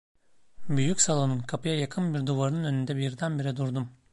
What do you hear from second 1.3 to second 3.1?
kapıya yakın bir duvarının önünde